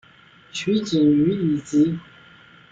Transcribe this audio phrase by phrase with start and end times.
[0.51, 1.99] 取景于以及。